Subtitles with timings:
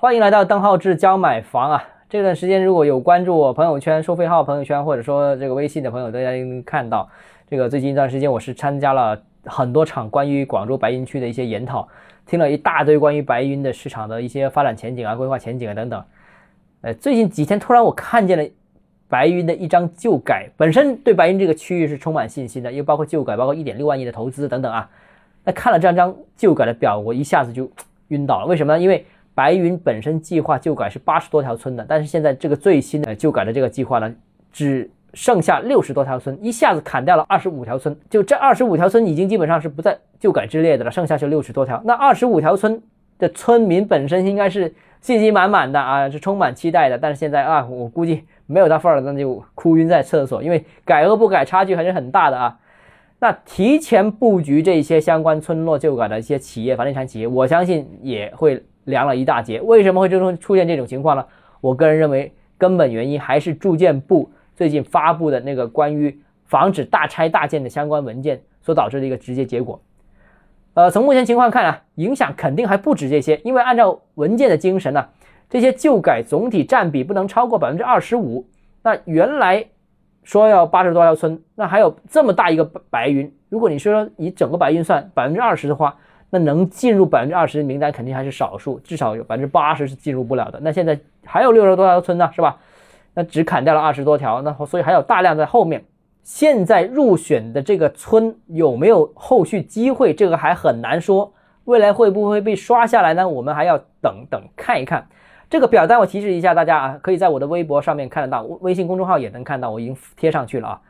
[0.00, 1.84] 欢迎来到邓浩志教买房啊！
[2.08, 7.08] 这段时间如果有关注我朋友圈、收费号朋友圈，或者说这个微信的朋友，大家应该看到，
[7.50, 11.88] 这个最近一段时间我是参加了很多场关于广州白云区的一些研讨，
[12.26, 16.04] 听了一大堆关于白云的市场的一些发展前景啊、规划前景啊等等。
[16.82, 18.48] 呃，最近几天突然我看见了
[19.08, 24.88] 白云的一张旧改，本身对白云这个区域是充满信心的，又包括旧改，包括一点六万亿的投资等等啊。
[25.42, 27.68] 那看了这张旧改的表，我一下子就
[28.10, 28.46] 晕倒了。
[28.46, 28.78] 为什么呢？
[28.78, 29.04] 因为
[29.38, 34.12] 白云本身计划旧改是八十多条村的，但是现在这个最新的旧改的这个计划呢，
[34.50, 37.96] 只剩下六十多条村，一下子砍掉了二十五条村。
[38.10, 41.80] 就这二十五条村已经基本上是不在旧改之列的了，剩下是六十多条。
[41.84, 42.82] 那二十五条村
[43.16, 46.98] 的村民本身应该是信心满满的啊，是充满期待的。
[46.98, 52.58] 但是现在啊，我估计没有他份儿了，那就哭晕在厕所，因为改和不改差距还是很大的啊。
[53.20, 59.60] 那提前布局这些相关村落旧改的一些企业、房地产企业，我相信也会凉了一大截。
[59.60, 61.24] 为什么会这种出现这种情况呢？
[61.60, 69.80] 我个人认为，根本原因还是住建部最近发布的那个关于防止大拆大建的相关文件所导致的一个直接结果。
[70.74, 75.06] 呃，从目前情况看啊，影响肯定还不止这些，因为按照文件的精神呢，
[75.48, 78.46] 这些旧改总体占比不能超过百分之二十五。
[78.82, 79.66] 那原来。
[80.24, 85.96] 说要八十多条村，那还有这么大一个白云，如果你说以整个白云算百分之二十的话，
[86.30, 90.58] 那能进入百分之二十的名单肯定还是少数，至少有百分之八十是进入不了的。
[90.62, 92.58] 那现在还有六十多条村呢，是吧？
[93.14, 95.84] 那只砍掉了二十多条，那所以还有大量在后面。
[96.22, 101.32] 现在入选的这个村有没有后续机会，这个还很难说。
[101.64, 103.26] 未来会不会被刷下来呢？
[103.26, 105.06] 我们还要等等看一看。
[105.48, 110.80] 这个表单我提示一下大家啊，可以在我的微博上面看得到，微信公众号也能看到，我已经贴上去了啊。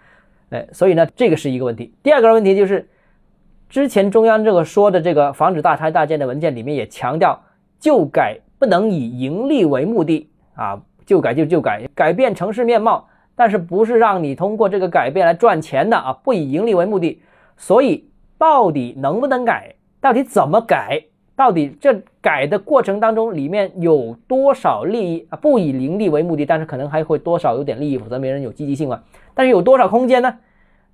[0.50, 1.94] 哎，所以呢，这个是一个问题。
[2.02, 2.88] 第二个问题就是，
[3.68, 7.38] 之前中央这个说的这个防止大拆大建的文件里面也强调，
[7.78, 17.20] 旧改不能以盈利为目的啊，旧改就旧改，改变城市面貌，但是不是让你通过这个改变来赚钱的啊，不以盈利为目的。
[17.58, 18.08] 所以
[18.38, 21.04] 到底能不能改，到底怎么改？
[21.36, 25.36] 到底这改的过程当中，里面有多少利益啊？
[25.36, 29.02] 不以盈利为目的，但是可能还会多少有点利益，否则没人有积极性嘛。
[29.34, 30.34] 但是有多少空间呢？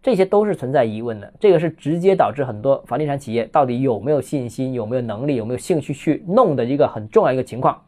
[0.05, 1.33] 这些都是存在疑问的。
[1.41, 7.81] 这个是直接导致很多房地产企业到底有没有信心、有没有能力、有没有兴趣去弄的一个很重要一个情况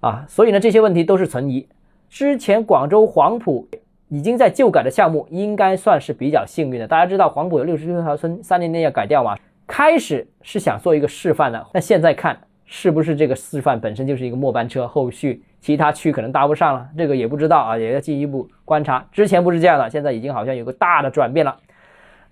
[0.00, 0.24] 啊。
[0.28, 1.68] 所以呢，这些问题都是存疑。
[2.10, 3.68] 之前广州黄埔
[4.08, 6.88] 已经在旧改的项目，应该算是比较幸运的。
[6.88, 9.38] 大家知道黄埔有六十六条村，三年内要改掉嘛？
[9.64, 14.88] 开始是想做一个示范的，那现在看是不是这个示范本身就是一个末班车？
[14.88, 19.06] 后续其他区可能搭不上了，这个也不知道啊，也要进一步观察。
[19.12, 21.56] 之前不是这样的，现在已经好像有个大的转变了。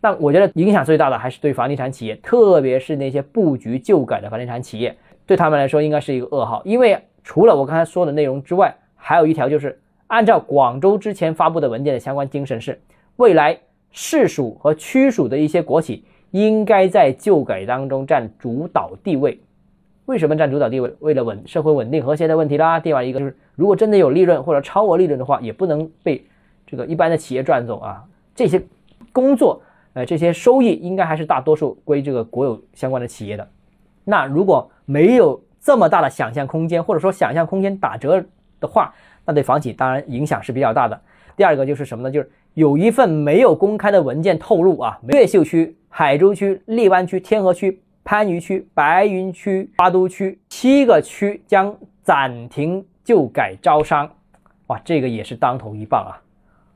[0.02, 6.60] 那我觉得影响最大的还是对房地产企业，特别是那些布局旧改的房地产企业，对他们来说应该是一个噩耗。
[6.64, 12.80] 因为除了我刚才说的内容之外，还有一条就是按照广州之前发布的文件的相关精神是，
[13.16, 13.56] 未来
[13.92, 16.04] 市属和区属的一些国企。
[16.32, 19.40] 应该在旧改当中占主导地位，
[20.10, 20.92] 为什么占主导地位？
[20.98, 22.80] 为了稳社会稳定和谐的问题啦。
[22.80, 26.26] 另外一个就是，如果真的有利润或者超额利润的话，也不能被
[26.66, 28.04] 这个一般的企业赚走啊。
[28.34, 28.60] 这些
[29.12, 29.62] 工作，
[29.92, 33.48] 呃，这些收益应该还是大多数归这个国有相关的企业的。
[34.04, 38.20] 那如果没有这么大的想象空间，或者说想象空间打折
[38.58, 38.92] 的话，
[39.24, 41.00] 那对房企当然影响是比较大的。
[41.36, 42.10] 第二个就是什么呢？
[42.10, 45.76] 就是有一份没有公开的文件透露啊，越秀区。
[45.92, 51.72] 海珠区、荔湾区、天河区、番禺区、白云区、花都区七个区将
[52.02, 54.10] 暂停旧改招商，
[54.66, 56.18] 哇，这个也是当头一棒啊！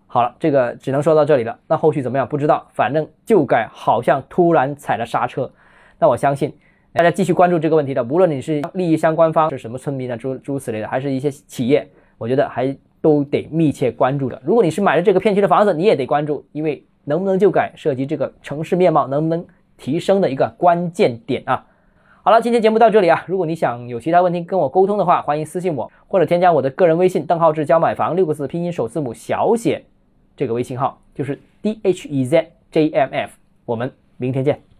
[0.06, 1.58] 好了，这个只能说到这里了。
[1.66, 2.28] 那后续怎么样？
[2.28, 2.64] 不知道。
[2.72, 5.52] 反正旧改好像突然踩了刹车。
[5.98, 6.54] 那我相信
[6.92, 11.84] 大家继续关注这个问题的，无论你是利益相关方是什么村民啊，诸诸此类的，还是一些企业，
[12.16, 14.40] 我觉得还都得密切关注的。
[14.44, 16.84] 如果你是买了这个片区的房子，你也得关注，因为。
[17.06, 19.46] 能不能就改涉及这个城市面貌能不能
[19.76, 21.66] 提升的一个关键点啊？
[22.22, 23.24] 好了，今天节目到这里啊。
[23.26, 29.84] 如果你想有其他问题跟我沟通的话，欢迎私信我或者添加我的个人微信邓浩志教买房六个字拼音首字母小写
[30.36, 33.32] 这个微信号就是 D H E Z J M F。
[33.66, 34.73] 我们明天见。